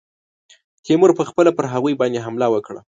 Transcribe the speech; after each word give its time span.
تیمور 0.83 1.11
پخپله 1.19 1.51
پر 1.57 1.65
هغوی 1.73 1.93
باندي 1.99 2.19
حمله 2.25 2.47
وکړه. 2.51 2.79